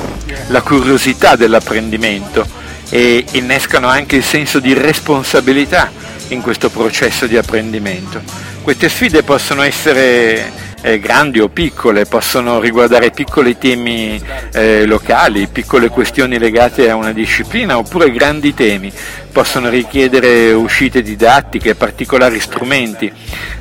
la 0.48 0.62
curiosità 0.62 1.36
dell'apprendimento 1.36 2.46
e 2.90 3.24
innescano 3.32 3.88
anche 3.88 4.18
il 4.18 4.24
senso 4.24 4.60
di 4.60 4.74
responsabilità 4.74 5.92
in 6.30 6.42
questo 6.42 6.70
processo 6.70 7.28
di 7.28 7.38
apprendimento. 7.38 8.22
Queste 8.62 8.90
sfide 8.90 9.24
possono 9.24 9.62
essere 9.62 10.70
eh, 10.82 11.00
grandi 11.00 11.40
o 11.40 11.50
piccole, 11.50 12.06
possono 12.06 12.60
riguardare 12.60 13.12
piccoli 13.12 13.58
temi 13.58 14.22
eh, 14.54 14.86
locali, 14.86 15.48
piccole 15.48 15.90
questioni 15.90 16.38
legate 16.38 16.90
a 16.90 16.96
una 16.96 17.12
disciplina 17.12 17.78
oppure 17.78 18.12
grandi 18.12 18.54
temi, 18.54 18.92
possono 19.32 19.70
richiedere 19.70 20.52
uscite 20.54 21.02
didattiche, 21.02 21.76
particolari 21.76 22.40
strumenti, 22.40 23.12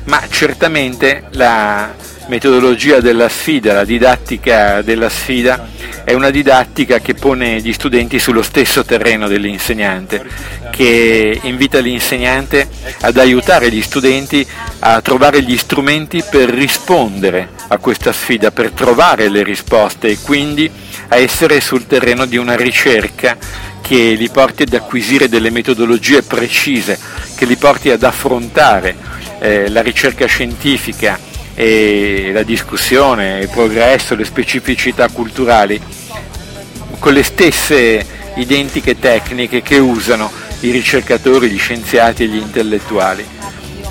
ma 0.05 0.21
certamente 0.29 1.23
la 1.31 1.93
metodologia 2.31 3.01
della 3.01 3.27
sfida, 3.27 3.73
la 3.73 3.83
didattica 3.83 4.81
della 4.81 5.09
sfida 5.09 5.67
è 6.05 6.13
una 6.13 6.29
didattica 6.29 6.99
che 6.99 7.13
pone 7.13 7.59
gli 7.59 7.73
studenti 7.73 8.19
sullo 8.19 8.41
stesso 8.41 8.85
terreno 8.85 9.27
dell'insegnante, 9.27 10.23
che 10.71 11.37
invita 11.43 11.79
l'insegnante 11.79 12.69
ad 13.01 13.17
aiutare 13.17 13.69
gli 13.69 13.81
studenti 13.81 14.47
a 14.79 15.01
trovare 15.01 15.41
gli 15.41 15.57
strumenti 15.57 16.23
per 16.23 16.47
rispondere 16.47 17.49
a 17.67 17.77
questa 17.79 18.13
sfida, 18.13 18.49
per 18.51 18.71
trovare 18.71 19.27
le 19.27 19.43
risposte 19.43 20.07
e 20.07 20.17
quindi 20.23 20.71
a 21.09 21.17
essere 21.17 21.59
sul 21.59 21.85
terreno 21.85 22.25
di 22.25 22.37
una 22.37 22.55
ricerca 22.55 23.37
che 23.81 24.13
li 24.13 24.29
porti 24.29 24.63
ad 24.63 24.73
acquisire 24.73 25.27
delle 25.27 25.49
metodologie 25.49 26.23
precise, 26.23 26.97
che 27.35 27.43
li 27.43 27.57
porti 27.57 27.89
ad 27.89 28.03
affrontare 28.03 28.95
eh, 29.39 29.67
la 29.67 29.81
ricerca 29.81 30.25
scientifica 30.27 31.27
e 31.53 32.31
la 32.33 32.43
discussione, 32.43 33.39
il 33.39 33.49
progresso, 33.49 34.15
le 34.15 34.25
specificità 34.25 35.07
culturali 35.09 35.79
con 36.99 37.13
le 37.13 37.23
stesse 37.23 38.05
identiche 38.35 38.99
tecniche 38.99 39.61
che 39.61 39.77
usano 39.77 40.31
i 40.61 40.71
ricercatori, 40.71 41.49
gli 41.49 41.59
scienziati 41.59 42.23
e 42.23 42.27
gli 42.27 42.37
intellettuali. 42.37 43.25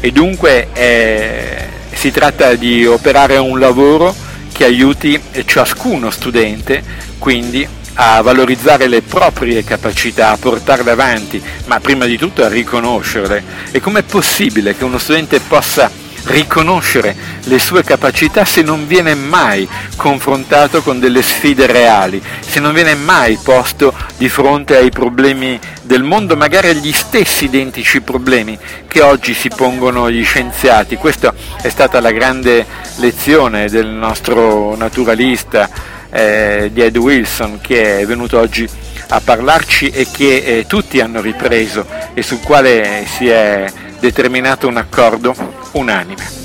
E 0.01 0.13
dunque 0.13 0.69
eh, 0.73 1.69
si 1.93 2.11
tratta 2.11 2.55
di 2.55 2.87
operare 2.87 3.37
un 3.37 3.59
lavoro 3.59 4.15
che 4.53 4.65
aiuti 4.65 5.21
ciascuno 5.45 6.11
studente 6.11 6.83
quindi 7.19 7.67
a 7.95 8.23
valorizzare 8.23 8.87
le 8.87 9.03
proprie 9.03 9.63
capacità, 9.63 10.31
a 10.31 10.37
portarle 10.39 10.91
avanti, 10.91 11.43
ma 11.67 11.81
prima 11.81 12.07
di 12.07 12.17
tutto 12.17 12.43
a 12.43 12.49
riconoscerle. 12.49 13.43
E 13.71 13.81
com'è 13.81 14.03
possibile 14.03 14.75
che 14.75 14.85
uno 14.85 14.99
studente 14.99 15.41
possa 15.41 15.91
riconoscere 16.25 17.17
le 17.45 17.59
sue 17.59 17.83
capacità 17.83 18.45
se 18.45 18.63
non 18.63 18.87
viene 18.87 19.15
mai 19.15 19.69
confrontato 19.97 20.83
con 20.83 21.01
delle 21.01 21.23
sfide 21.23 21.67
reali, 21.67 22.23
se 22.41 22.61
non 22.61 22.73
viene 22.73 22.95
mai 22.95 23.39
posto 23.43 23.95
di 24.17 24.29
fronte 24.29 24.77
ai 24.77 24.91
problemi 24.91 25.59
del 25.83 26.03
mondo, 26.03 26.37
magari 26.37 26.69
agli 26.69 26.93
stessi 26.93 27.45
identici 27.45 28.01
problemi 28.01 28.59
che 28.87 29.01
oggi 29.01 29.35
si 29.35 29.49
pongono 29.49 30.11
gli 30.11 30.25
scienziati. 30.25 30.97
Questa 30.97 31.35
è 31.61 31.69
stata 31.69 32.01
la 32.01 32.13
grande 32.13 32.67
lezione 32.97 33.69
del 33.69 33.87
nostro 33.87 34.77
naturalista 34.77 35.69
eh, 36.11 36.71
di 36.73 36.83
Ed 36.83 36.97
Wilson 36.97 37.61
che 37.61 38.01
è 38.01 38.07
venuto 38.07 38.39
oggi 38.39 38.69
a 39.09 39.21
parlarci 39.21 39.89
e 39.91 40.07
che 40.11 40.37
eh, 40.37 40.67
tutti 40.67 41.01
hanno 41.01 41.21
ripreso 41.21 41.87
e 42.15 42.23
sul 42.23 42.41
quale 42.41 43.05
si 43.07 43.29
è 43.29 43.71
determinato 43.99 44.69
un 44.69 44.77
accordo 44.77 45.35
unanime. 45.73 46.39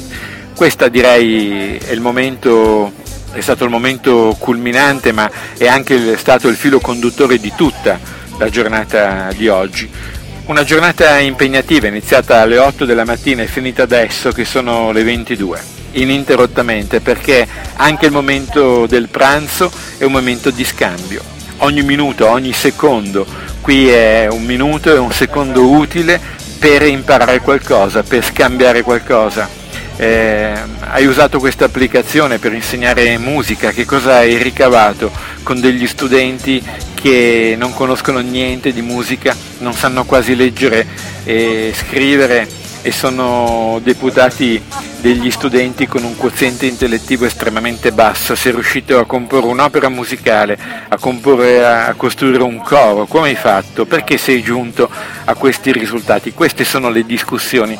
Questo 0.55 0.87
direi 0.87 1.77
è, 1.77 1.95
momento, 1.95 2.91
è 3.31 3.41
stato 3.41 3.65
il 3.65 3.69
momento 3.69 4.35
culminante 4.39 5.11
ma 5.11 5.29
è 5.57 5.67
anche 5.67 6.17
stato 6.17 6.47
il 6.47 6.55
filo 6.55 6.79
conduttore 6.79 7.39
di 7.39 7.51
tutta 7.55 7.99
la 8.37 8.49
giornata 8.49 9.29
di 9.35 9.47
oggi. 9.47 9.89
Una 10.45 10.63
giornata 10.63 11.17
impegnativa, 11.19 11.87
iniziata 11.87 12.39
alle 12.39 12.59
8 12.59 12.85
della 12.85 13.03
mattina 13.03 13.41
e 13.41 13.47
finita 13.47 13.83
adesso 13.83 14.31
che 14.31 14.45
sono 14.45 14.91
le 14.91 15.03
22, 15.03 15.59
ininterrottamente 15.93 17.01
perché 17.01 17.47
anche 17.77 18.05
il 18.05 18.11
momento 18.11 18.85
del 18.85 19.09
pranzo 19.09 19.71
è 19.97 20.03
un 20.03 20.11
momento 20.11 20.51
di 20.51 20.63
scambio. 20.63 21.21
Ogni 21.59 21.81
minuto, 21.81 22.29
ogni 22.29 22.53
secondo, 22.53 23.25
qui 23.61 23.89
è 23.89 24.27
un 24.29 24.43
minuto, 24.43 24.93
è 24.93 24.99
un 24.99 25.11
secondo 25.11 25.67
utile 25.67 26.21
per 26.65 26.81
imparare 26.81 27.41
qualcosa, 27.41 28.01
per 28.01 28.25
scambiare 28.25 28.81
qualcosa. 28.81 29.47
eh, 29.97 30.51
hai 30.79 31.05
usato 31.05 31.37
questa 31.37 31.65
applicazione 31.65 32.39
per 32.39 32.53
insegnare 32.53 33.19
musica, 33.19 33.69
che 33.69 33.85
cosa 33.85 34.15
hai 34.15 34.41
ricavato 34.41 35.11
con 35.43 35.61
degli 35.61 35.85
studenti 35.85 36.59
che 36.95 37.55
non 37.55 37.71
conoscono 37.71 38.17
niente 38.17 38.73
di 38.73 38.81
musica, 38.81 39.35
non 39.59 39.73
sanno 39.73 40.05
quasi 40.05 40.35
leggere 40.35 40.87
e 41.23 41.71
scrivere 41.77 42.47
e 42.85 42.91
sono 42.91 43.79
deputati 43.81 44.61
degli 45.01 45.31
studenti 45.31 45.87
con 45.87 46.03
un 46.03 46.15
quoziente 46.15 46.67
intellettivo 46.67 47.25
estremamente 47.25 47.91
basso, 47.91 48.35
sei 48.35 48.51
riuscito 48.51 48.99
a 48.99 49.07
comporre 49.07 49.47
un'opera 49.47 49.89
musicale, 49.89 50.55
a, 50.87 50.95
comporre, 50.99 51.65
a 51.65 51.95
costruire 51.97 52.43
un 52.43 52.61
coro, 52.61 53.07
come 53.07 53.29
hai 53.29 53.35
fatto? 53.35 53.85
Perché 53.85 54.17
sei 54.17 54.43
giunto 54.43 54.87
a 55.23 55.33
questi 55.33 55.71
risultati? 55.71 56.31
Queste 56.31 56.63
sono 56.63 56.91
le 56.91 57.03
discussioni 57.07 57.75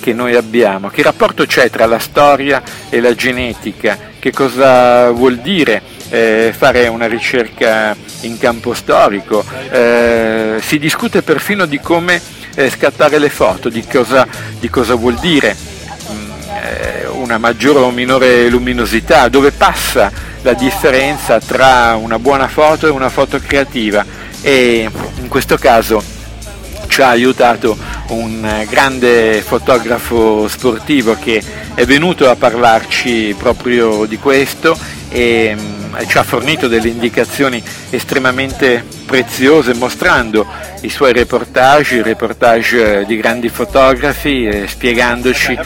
che 0.00 0.12
noi 0.12 0.36
abbiamo. 0.36 0.88
Che 0.88 1.02
rapporto 1.02 1.46
c'è 1.46 1.68
tra 1.68 1.86
la 1.86 1.98
storia 1.98 2.62
e 2.88 3.00
la 3.00 3.14
genetica? 3.16 3.98
Che 4.20 4.30
cosa 4.30 5.10
vuol 5.10 5.38
dire 5.38 5.82
eh, 6.10 6.54
fare 6.56 6.86
una 6.86 7.08
ricerca 7.08 7.96
in 8.20 8.38
campo 8.38 8.72
storico? 8.72 9.44
Eh, 9.68 10.58
si 10.60 10.78
discute 10.78 11.22
perfino 11.22 11.66
di 11.66 11.80
come 11.80 12.42
eh, 12.54 12.70
scattare 12.70 13.18
le 13.18 13.30
foto, 13.30 13.68
di 13.68 13.84
cosa, 13.86 14.26
di 14.58 14.68
cosa 14.68 14.94
vuol 14.94 15.14
dire 15.16 15.56
mm, 16.10 16.30
eh, 16.62 17.06
una 17.08 17.38
maggiore 17.38 17.80
o 17.80 17.90
minore 17.90 18.48
luminosità, 18.48 19.28
dove 19.28 19.50
passa 19.50 20.10
la 20.42 20.54
differenza 20.54 21.40
tra 21.40 21.96
una 21.96 22.18
buona 22.18 22.48
foto 22.48 22.86
e 22.86 22.90
una 22.90 23.08
foto 23.08 23.38
creativa. 23.38 24.04
E 24.40 24.88
in 25.20 25.28
questo 25.28 25.56
caso 25.56 26.02
ci 26.88 27.02
ha 27.02 27.08
aiutato 27.08 27.76
un 28.08 28.64
grande 28.68 29.42
fotografo 29.44 30.46
sportivo 30.48 31.16
che 31.18 31.42
è 31.74 31.84
venuto 31.86 32.28
a 32.28 32.36
parlarci 32.36 33.34
proprio 33.38 34.04
di 34.04 34.18
questo 34.18 34.78
e 35.08 35.56
mm, 35.58 35.73
ci 36.06 36.18
ha 36.18 36.22
fornito 36.22 36.68
delle 36.68 36.88
indicazioni 36.88 37.62
estremamente 37.90 38.84
preziose 39.06 39.74
mostrando 39.74 40.46
i 40.80 40.88
suoi 40.88 41.12
reportage, 41.12 42.02
reportage 42.02 43.04
di 43.06 43.16
grandi 43.16 43.48
fotografi, 43.48 44.46
eh, 44.46 44.66
spiegandoci 44.66 45.58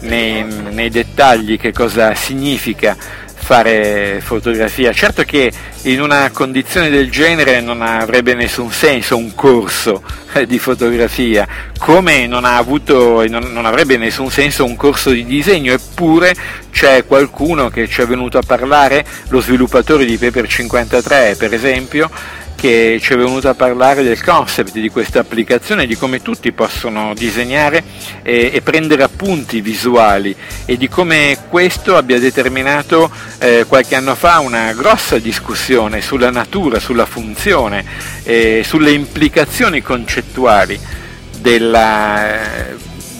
nei, 0.00 0.42
nei 0.70 0.90
dettagli 0.90 1.58
che 1.58 1.72
cosa 1.72 2.14
significa 2.14 2.96
fare 3.44 4.22
fotografia. 4.22 4.90
Certo 4.94 5.22
che 5.22 5.52
in 5.82 6.00
una 6.00 6.30
condizione 6.32 6.88
del 6.88 7.10
genere 7.10 7.60
non 7.60 7.82
avrebbe 7.82 8.32
nessun 8.32 8.72
senso 8.72 9.18
un 9.18 9.34
corso 9.34 10.02
eh, 10.32 10.46
di 10.46 10.58
fotografia, 10.58 11.46
come 11.78 12.26
non 12.26 12.46
avuto 12.46 13.22
non, 13.28 13.52
non, 13.52 13.66
avrebbe 13.66 13.98
nessun 13.98 14.30
senso 14.30 14.64
un 14.64 14.76
corso 14.76 15.10
di 15.10 15.26
disegno, 15.26 15.74
eppure 15.74 16.34
c'è 16.72 17.04
qualcuno 17.04 17.68
che 17.68 17.86
ci 17.86 18.00
è 18.00 18.06
venuto 18.06 18.38
a 18.38 18.42
parlare, 18.44 19.04
lo 19.28 19.40
sviluppatore 19.40 20.06
di 20.06 20.16
Paper 20.16 20.48
53 20.48 21.36
per 21.38 21.52
esempio, 21.52 22.10
che 22.64 22.98
ci 22.98 23.12
è 23.12 23.16
venuto 23.18 23.50
a 23.50 23.54
parlare 23.54 24.02
del 24.02 24.24
concept 24.24 24.72
di 24.72 24.88
questa 24.88 25.20
applicazione, 25.20 25.84
di 25.86 25.98
come 25.98 26.22
tutti 26.22 26.50
possono 26.50 27.12
disegnare 27.12 27.84
e, 28.22 28.52
e 28.54 28.62
prendere 28.62 29.02
appunti 29.02 29.60
visuali 29.60 30.34
e 30.64 30.78
di 30.78 30.88
come 30.88 31.36
questo 31.50 31.94
abbia 31.94 32.18
determinato 32.18 33.10
eh, 33.36 33.66
qualche 33.68 33.96
anno 33.96 34.14
fa 34.14 34.38
una 34.38 34.72
grossa 34.72 35.18
discussione 35.18 36.00
sulla 36.00 36.30
natura, 36.30 36.80
sulla 36.80 37.04
funzione, 37.04 37.84
eh, 38.22 38.62
sulle 38.64 38.92
implicazioni 38.92 39.82
concettuali 39.82 40.80
della, 41.42 42.30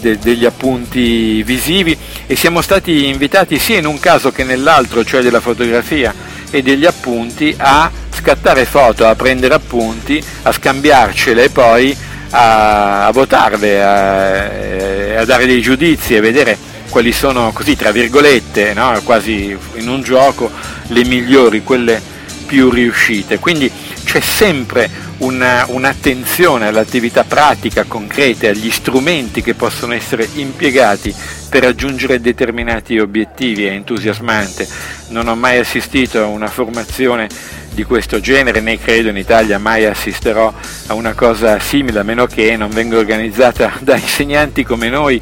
de, 0.00 0.18
degli 0.20 0.46
appunti 0.46 1.42
visivi 1.42 1.94
e 2.26 2.34
siamo 2.34 2.62
stati 2.62 3.08
invitati 3.08 3.58
sia 3.58 3.76
in 3.76 3.84
un 3.84 4.00
caso 4.00 4.32
che 4.32 4.42
nell'altro, 4.42 5.04
cioè 5.04 5.20
della 5.20 5.40
fotografia 5.40 6.14
e 6.50 6.62
degli 6.62 6.86
appunti, 6.86 7.54
a 7.58 7.90
scattare 8.14 8.64
foto, 8.64 9.06
a 9.06 9.14
prendere 9.14 9.54
appunti, 9.54 10.22
a 10.42 10.52
scambiarcele 10.52 11.44
e 11.44 11.50
poi 11.50 11.96
a, 12.30 13.06
a 13.06 13.12
votarle, 13.12 13.82
a, 13.82 14.34
eh, 14.52 15.16
a, 15.16 15.24
dare 15.24 15.46
dei 15.46 15.60
giudizi 15.60 16.14
e 16.14 16.20
vedere 16.20 16.56
quali 16.88 17.12
sono 17.12 17.50
così 17.52 17.76
tra 17.76 17.90
virgolette, 17.90 18.72
no? 18.74 19.00
quasi 19.04 19.56
in 19.74 19.88
un 19.88 20.02
gioco, 20.02 20.50
le 20.88 21.04
migliori, 21.04 21.62
quelle 21.62 22.00
più 22.46 22.70
riuscite. 22.70 23.38
Quindi 23.38 23.70
c'è 24.04 24.20
sempre 24.20 24.88
una, 25.18 25.64
un'attenzione 25.68 26.66
all'attività 26.66 27.24
pratica, 27.24 27.84
concreta, 27.84 28.48
agli 28.48 28.70
strumenti 28.70 29.42
che 29.42 29.54
possono 29.54 29.94
essere 29.94 30.28
impiegati 30.34 31.14
per 31.48 31.62
raggiungere 31.62 32.20
determinati 32.20 32.98
obiettivi, 32.98 33.64
è 33.64 33.70
entusiasmante. 33.70 34.68
Non 35.08 35.28
ho 35.28 35.34
mai 35.34 35.58
assistito 35.58 36.22
a 36.22 36.26
una 36.26 36.48
formazione 36.48 37.28
di 37.74 37.82
questo 37.82 38.20
genere, 38.20 38.60
né 38.60 38.78
credo 38.78 39.08
in 39.08 39.16
Italia 39.16 39.58
mai 39.58 39.84
assisterò 39.84 40.52
a 40.86 40.94
una 40.94 41.12
cosa 41.12 41.58
simile, 41.58 41.98
a 41.98 42.02
meno 42.04 42.26
che 42.26 42.56
non 42.56 42.70
venga 42.70 42.96
organizzata 42.96 43.72
da 43.82 43.96
insegnanti 43.96 44.62
come 44.64 44.88
noi 44.88 45.20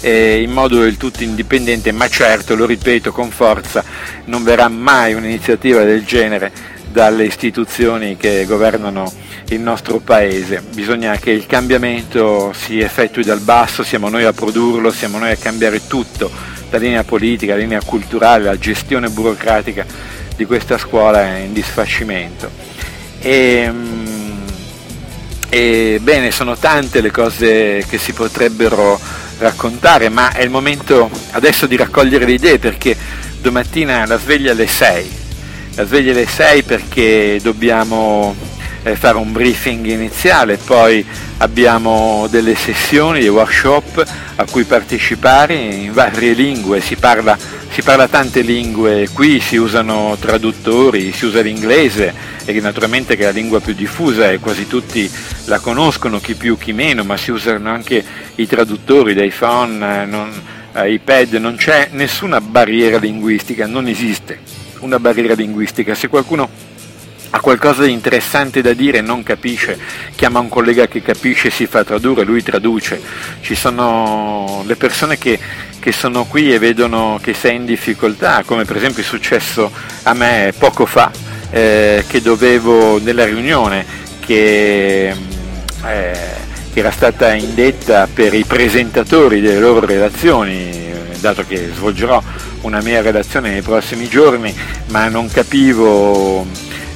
eh, 0.00 0.40
in 0.40 0.50
modo 0.50 0.80
del 0.80 0.96
tutto 0.96 1.22
indipendente, 1.22 1.92
ma 1.92 2.08
certo, 2.08 2.56
lo 2.56 2.64
ripeto 2.64 3.12
con 3.12 3.30
forza, 3.30 3.84
non 4.24 4.42
verrà 4.42 4.68
mai 4.68 5.12
un'iniziativa 5.12 5.84
del 5.84 6.04
genere 6.04 6.78
dalle 6.90 7.24
istituzioni 7.24 8.16
che 8.16 8.44
governano 8.46 9.12
il 9.50 9.60
nostro 9.60 9.98
paese. 9.98 10.62
Bisogna 10.74 11.16
che 11.18 11.30
il 11.30 11.46
cambiamento 11.46 12.52
si 12.52 12.80
effettui 12.80 13.22
dal 13.22 13.40
basso, 13.40 13.82
siamo 13.82 14.08
noi 14.08 14.24
a 14.24 14.32
produrlo, 14.32 14.90
siamo 14.90 15.18
noi 15.18 15.30
a 15.30 15.36
cambiare 15.36 15.86
tutto, 15.86 16.30
la 16.70 16.78
linea 16.78 17.04
politica, 17.04 17.52
la 17.52 17.60
linea 17.60 17.80
culturale, 17.84 18.44
la 18.44 18.58
gestione 18.58 19.08
burocratica 19.08 20.18
di 20.40 20.46
questa 20.46 20.78
scuola 20.78 21.36
in 21.36 21.52
disfacimento. 21.52 22.50
E, 23.20 23.68
mm, 23.70 24.42
e, 25.50 25.98
bene, 26.00 26.30
sono 26.30 26.56
tante 26.56 27.02
le 27.02 27.10
cose 27.10 27.84
che 27.86 27.98
si 27.98 28.14
potrebbero 28.14 28.98
raccontare, 29.36 30.08
ma 30.08 30.32
è 30.32 30.42
il 30.42 30.48
momento 30.48 31.10
adesso 31.32 31.66
di 31.66 31.76
raccogliere 31.76 32.24
le 32.24 32.32
idee 32.32 32.58
perché 32.58 32.96
domattina 33.38 34.06
la 34.06 34.18
sveglia 34.18 34.52
alle 34.52 34.66
6. 34.66 35.10
La 35.74 35.84
sveglia 35.84 36.12
alle 36.12 36.26
6 36.26 36.62
perché 36.62 37.38
dobbiamo 37.42 38.34
eh, 38.82 38.96
fare 38.96 39.18
un 39.18 39.32
briefing 39.32 39.84
iniziale, 39.84 40.56
poi 40.56 41.04
abbiamo 41.38 42.28
delle 42.30 42.54
sessioni, 42.54 43.20
dei 43.20 43.28
workshop 43.28 44.02
a 44.36 44.46
cui 44.50 44.64
partecipare 44.64 45.54
in 45.54 45.92
varie 45.92 46.32
lingue, 46.32 46.80
si 46.80 46.96
parla, 46.96 47.36
si 47.80 47.86
parla 47.86 48.08
tante 48.08 48.42
lingue, 48.42 49.08
qui 49.10 49.40
si 49.40 49.56
usano 49.56 50.14
traduttori, 50.20 51.12
si 51.12 51.24
usa 51.24 51.40
l'inglese 51.40 52.12
e 52.44 52.60
naturalmente 52.60 53.16
che 53.16 53.22
è 53.22 53.24
la 53.24 53.30
lingua 53.30 53.60
più 53.60 53.72
diffusa 53.72 54.30
e 54.30 54.38
quasi 54.38 54.66
tutti 54.66 55.10
la 55.46 55.60
conoscono, 55.60 56.20
chi 56.20 56.34
più 56.34 56.58
chi 56.58 56.74
meno, 56.74 57.04
ma 57.04 57.16
si 57.16 57.30
usano 57.30 57.70
anche 57.70 58.04
i 58.34 58.46
traduttori 58.46 59.14
da 59.14 59.24
iPhone, 59.24 60.04
non, 60.04 60.30
iPad, 60.74 61.32
non 61.34 61.56
c'è 61.56 61.88
nessuna 61.92 62.42
barriera 62.42 62.98
linguistica, 62.98 63.66
non 63.66 63.88
esiste 63.88 64.40
una 64.80 64.98
barriera 64.98 65.32
linguistica. 65.32 65.94
Se 65.94 66.08
qualcuno 66.08 66.50
ha 67.30 67.40
qualcosa 67.40 67.84
di 67.84 67.92
interessante 67.92 68.60
da 68.60 68.72
dire, 68.72 69.00
non 69.00 69.22
capisce, 69.22 69.78
chiama 70.16 70.40
un 70.40 70.48
collega 70.48 70.88
che 70.88 71.00
capisce, 71.00 71.50
si 71.50 71.66
fa 71.66 71.84
tradurre, 71.84 72.24
lui 72.24 72.42
traduce. 72.42 73.00
Ci 73.40 73.54
sono 73.54 74.64
le 74.66 74.74
persone 74.74 75.16
che, 75.16 75.38
che 75.78 75.92
sono 75.92 76.24
qui 76.24 76.52
e 76.52 76.58
vedono 76.58 77.20
che 77.22 77.32
sei 77.34 77.56
in 77.56 77.66
difficoltà, 77.66 78.42
come 78.44 78.64
per 78.64 78.76
esempio 78.76 79.02
è 79.02 79.06
successo 79.06 79.70
a 80.02 80.12
me 80.12 80.52
poco 80.58 80.86
fa, 80.86 81.10
eh, 81.50 82.04
che 82.06 82.20
dovevo 82.20 83.00
nella 83.00 83.24
riunione 83.24 83.84
che, 84.18 85.08
eh, 85.08 86.12
che 86.72 86.78
era 86.78 86.90
stata 86.90 87.32
indetta 87.32 88.08
per 88.12 88.34
i 88.34 88.44
presentatori 88.44 89.40
delle 89.40 89.60
loro 89.60 89.86
relazioni, 89.86 90.88
dato 91.20 91.44
che 91.46 91.70
svolgerò 91.74 92.20
una 92.62 92.80
mia 92.80 93.02
relazione 93.02 93.50
nei 93.50 93.62
prossimi 93.62 94.08
giorni, 94.08 94.52
ma 94.88 95.08
non 95.08 95.30
capivo 95.30 96.46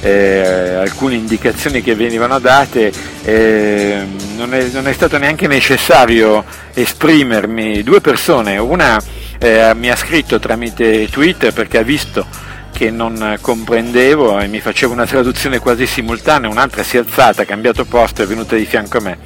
eh, 0.05 0.75
alcune 0.75 1.15
indicazioni 1.15 1.81
che 1.81 1.95
venivano 1.95 2.37
date, 2.37 2.91
eh, 3.23 4.05
non, 4.37 4.53
è, 4.53 4.67
non, 4.71 4.87
è, 4.87 4.93
stato 4.93 5.17
neanche 5.17 5.47
necessario 5.47 6.45
esprimermi. 6.75 7.81
Due 7.81 8.01
persone, 8.01 8.57
una 8.57 9.01
eh, 9.39 9.73
mi 9.73 9.89
ha 9.89 9.95
scritto 9.95 10.37
tramite 10.37 11.09
Twitter 11.09 11.51
perché 11.53 11.79
ha 11.79 11.81
visto 11.81 12.27
che 12.71 12.91
non 12.91 13.37
comprendevo 13.41 14.39
e 14.39 14.47
mi 14.47 14.59
faceva 14.59 14.93
una 14.93 15.07
traduzione 15.07 15.57
quasi 15.57 15.87
simultanea, 15.87 16.49
un'altra 16.49 16.83
si 16.83 16.97
è 16.97 16.99
alzata, 16.99 17.41
ha 17.41 17.45
cambiato 17.45 17.85
posto 17.85 18.21
e 18.21 18.25
è 18.25 18.27
venuta 18.27 18.55
di 18.55 18.65
fianco 18.65 18.97
a 18.97 19.01
me 19.01 19.17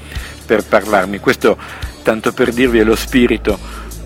per 0.45 0.63
parlarmi. 0.63 1.19
Questo 1.19 1.57
tanto 2.03 2.31
per 2.31 2.53
dirvi 2.53 2.79
è 2.79 2.83
lo 2.83 2.95
spirito 2.95 3.59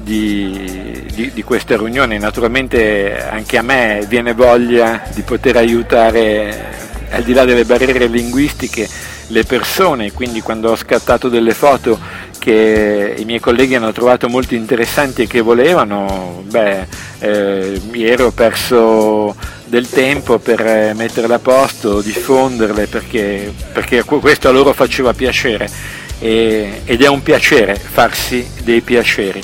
di, 0.03 1.05
di, 1.13 1.31
di, 1.33 1.43
queste 1.43 1.77
riunioni. 1.77 2.19
Naturalmente 2.19 3.21
anche 3.25 3.57
a 3.57 3.61
me 3.61 4.05
viene 4.07 4.33
voglia 4.33 5.01
di 5.13 5.21
poter 5.21 5.57
aiutare, 5.57 6.71
al 7.11 7.23
di 7.23 7.33
là 7.33 7.45
delle 7.45 7.65
barriere 7.65 8.07
linguistiche, 8.07 8.87
le 9.27 9.43
persone, 9.45 10.11
quindi 10.11 10.41
quando 10.41 10.71
ho 10.71 10.75
scattato 10.75 11.29
delle 11.29 11.53
foto 11.53 11.97
che 12.37 13.15
i 13.17 13.23
miei 13.23 13.39
colleghi 13.39 13.75
hanno 13.75 13.93
trovato 13.93 14.27
molto 14.27 14.53
interessanti 14.53 15.23
e 15.23 15.27
che 15.27 15.39
volevano, 15.39 16.43
beh, 16.45 16.87
eh, 17.19 17.81
mi 17.89 18.03
ero 18.03 18.31
perso 18.31 19.33
del 19.65 19.89
tempo 19.89 20.39
per 20.39 20.93
metterle 20.93 21.35
a 21.35 21.39
posto, 21.39 22.01
diffonderle 22.01 22.87
perché, 22.87 23.53
perché 23.71 24.03
questo 24.03 24.49
a 24.49 24.51
loro 24.51 24.73
faceva 24.73 25.13
piacere. 25.13 25.69
E, 26.19 26.81
ed 26.85 27.01
è 27.01 27.07
un 27.07 27.23
piacere 27.23 27.75
farsi 27.75 28.47
dei 28.63 28.81
piaceri 28.81 29.41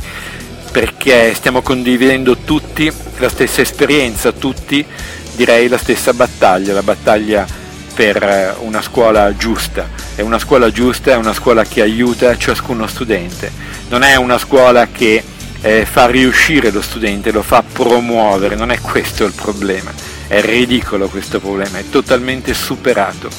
perché 0.71 1.33
stiamo 1.33 1.61
condividendo 1.61 2.37
tutti 2.37 2.91
la 3.17 3.29
stessa 3.29 3.61
esperienza, 3.61 4.31
tutti 4.31 4.85
direi 5.35 5.67
la 5.67 5.77
stessa 5.77 6.13
battaglia, 6.13 6.73
la 6.73 6.83
battaglia 6.83 7.45
per 7.93 8.57
una 8.59 8.81
scuola 8.81 9.35
giusta. 9.35 9.87
E 10.15 10.21
una 10.21 10.39
scuola 10.39 10.71
giusta 10.71 11.11
è 11.11 11.15
una 11.15 11.33
scuola 11.33 11.63
che 11.63 11.81
aiuta 11.81 12.37
ciascuno 12.37 12.87
studente, 12.87 13.51
non 13.89 14.03
è 14.03 14.15
una 14.15 14.37
scuola 14.37 14.87
che 14.91 15.23
eh, 15.61 15.85
fa 15.85 16.07
riuscire 16.07 16.71
lo 16.71 16.81
studente, 16.81 17.31
lo 17.31 17.41
fa 17.41 17.63
promuovere, 17.63 18.55
non 18.55 18.71
è 18.71 18.79
questo 18.79 19.25
il 19.25 19.33
problema, 19.33 19.91
è 20.27 20.41
ridicolo 20.41 21.07
questo 21.07 21.39
problema, 21.39 21.79
è 21.79 21.89
totalmente 21.89 22.53
superato 22.53 23.29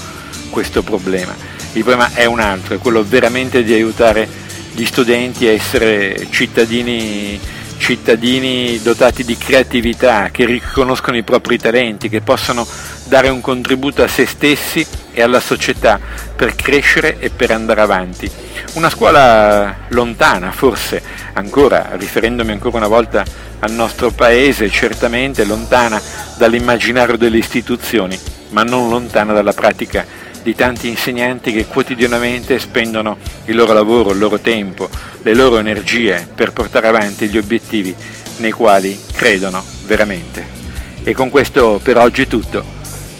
questo 0.50 0.82
problema. 0.82 1.34
Il 1.72 1.84
problema 1.84 2.10
è 2.14 2.24
un 2.24 2.40
altro, 2.40 2.74
è 2.74 2.78
quello 2.78 3.04
veramente 3.04 3.62
di 3.62 3.72
aiutare 3.72 4.28
gli 4.72 4.84
studenti 4.84 5.46
a 5.46 5.52
essere 5.52 6.26
cittadini 6.30 7.58
cittadini 7.80 8.78
dotati 8.82 9.24
di 9.24 9.36
creatività, 9.38 10.28
che 10.30 10.44
riconoscono 10.44 11.16
i 11.16 11.22
propri 11.22 11.58
talenti, 11.58 12.10
che 12.10 12.20
possano 12.20 12.66
dare 13.06 13.30
un 13.30 13.40
contributo 13.40 14.02
a 14.02 14.06
se 14.06 14.26
stessi 14.26 14.86
e 15.12 15.22
alla 15.22 15.40
società 15.40 15.98
per 16.36 16.54
crescere 16.54 17.18
e 17.18 17.30
per 17.30 17.50
andare 17.50 17.80
avanti. 17.80 18.30
Una 18.74 18.90
scuola 18.90 19.74
lontana, 19.88 20.52
forse 20.52 21.02
ancora, 21.32 21.92
riferendomi 21.94 22.52
ancora 22.52 22.76
una 22.76 22.86
volta 22.86 23.24
al 23.60 23.72
nostro 23.72 24.10
paese, 24.10 24.70
certamente 24.70 25.44
lontana 25.44 26.00
dall'immaginario 26.36 27.16
delle 27.16 27.38
istituzioni, 27.38 28.16
ma 28.50 28.62
non 28.62 28.90
lontana 28.90 29.32
dalla 29.32 29.54
pratica 29.54 30.28
di 30.42 30.54
tanti 30.54 30.88
insegnanti 30.88 31.52
che 31.52 31.66
quotidianamente 31.66 32.58
spendono 32.58 33.18
il 33.46 33.56
loro 33.56 33.72
lavoro, 33.72 34.12
il 34.12 34.18
loro 34.18 34.38
tempo, 34.38 34.88
le 35.22 35.34
loro 35.34 35.58
energie 35.58 36.26
per 36.34 36.52
portare 36.52 36.88
avanti 36.88 37.28
gli 37.28 37.38
obiettivi 37.38 37.94
nei 38.38 38.52
quali 38.52 38.98
credono 39.12 39.62
veramente. 39.84 40.58
E 41.02 41.12
con 41.12 41.30
questo 41.30 41.80
per 41.82 41.98
oggi 41.98 42.22
è 42.22 42.26
tutto. 42.26 42.64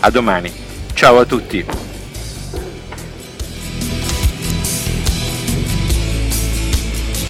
A 0.00 0.10
domani. 0.10 0.52
Ciao 0.94 1.18
a 1.18 1.24
tutti. 1.24 1.89